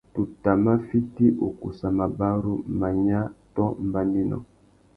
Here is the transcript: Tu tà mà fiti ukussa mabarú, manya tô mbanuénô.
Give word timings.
Tu 0.13 0.23
tà 0.45 0.51
mà 0.63 0.73
fiti 0.87 1.25
ukussa 1.47 1.87
mabarú, 1.99 2.53
manya 2.79 3.21
tô 3.55 3.65
mbanuénô. 3.87 4.37